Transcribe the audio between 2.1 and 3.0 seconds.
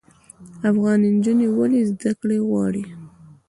کړې غواړي؟